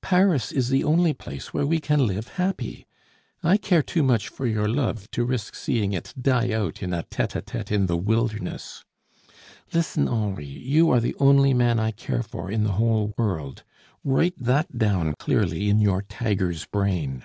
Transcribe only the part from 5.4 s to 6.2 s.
seeing it